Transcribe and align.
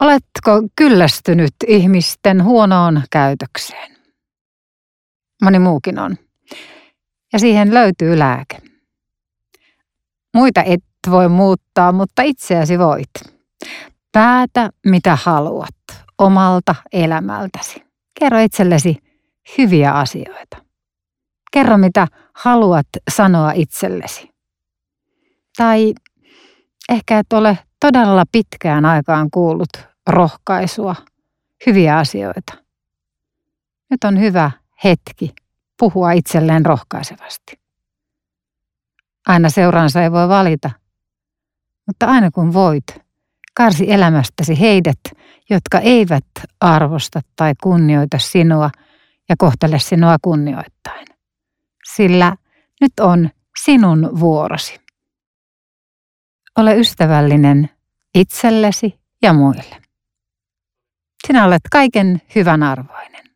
Oletko 0.00 0.68
kyllästynyt 0.76 1.54
ihmisten 1.66 2.44
huonoon 2.44 3.02
käytökseen? 3.10 3.96
Moni 5.42 5.58
muukin 5.58 5.98
on. 5.98 6.16
Ja 7.32 7.38
siihen 7.38 7.74
löytyy 7.74 8.18
lääke. 8.18 8.58
Muita 10.34 10.62
et 10.62 10.84
voi 11.10 11.28
muuttaa, 11.28 11.92
mutta 11.92 12.22
itseäsi 12.22 12.78
voit. 12.78 13.10
Päätä, 14.12 14.70
mitä 14.86 15.18
haluat 15.22 15.76
omalta 16.18 16.74
elämältäsi. 16.92 17.82
Kerro 18.20 18.38
itsellesi 18.38 18.96
hyviä 19.58 19.92
asioita. 19.92 20.56
Kerro, 21.52 21.78
mitä 21.78 22.06
haluat 22.34 22.86
sanoa 23.10 23.52
itsellesi. 23.52 24.30
Tai 25.56 25.94
ehkä 26.88 27.18
et 27.18 27.32
ole 27.32 27.58
todella 27.80 28.24
pitkään 28.32 28.84
aikaan 28.84 29.30
kuullut 29.30 29.89
rohkaisua, 30.06 30.94
hyviä 31.66 31.98
asioita. 31.98 32.54
Nyt 33.90 34.04
on 34.04 34.20
hyvä 34.20 34.50
hetki 34.84 35.34
puhua 35.78 36.12
itselleen 36.12 36.66
rohkaisevasti. 36.66 37.60
Aina 39.26 39.50
seuraansa 39.50 40.02
ei 40.02 40.12
voi 40.12 40.28
valita, 40.28 40.70
mutta 41.86 42.06
aina 42.06 42.30
kun 42.30 42.52
voit, 42.52 42.84
karsi 43.54 43.92
elämästäsi 43.92 44.60
heidät, 44.60 45.00
jotka 45.50 45.78
eivät 45.78 46.26
arvosta 46.60 47.20
tai 47.36 47.52
kunnioita 47.62 48.18
sinua 48.18 48.70
ja 49.28 49.34
kohtele 49.38 49.78
sinua 49.78 50.16
kunnioittain. 50.22 51.06
Sillä 51.94 52.36
nyt 52.80 52.92
on 53.00 53.30
sinun 53.64 54.20
vuorosi. 54.20 54.80
Ole 56.58 56.76
ystävällinen 56.76 57.70
itsellesi 58.14 59.00
ja 59.22 59.32
muille. 59.32 59.89
Sinä 61.26 61.44
olet 61.44 61.62
kaiken 61.70 62.22
hyvän 62.34 62.62
arvoinen. 62.62 63.29